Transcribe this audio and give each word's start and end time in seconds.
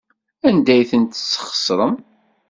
Anda 0.47 0.71
ay 0.73 0.81
tent-tesxeṣrem? 0.91 1.95